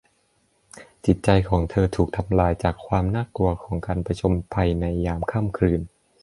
[1.05, 5.81] จิตใจของเธอถูกทำลายจากความน่ากลัวของการผจญภัยในยามค่ำคืน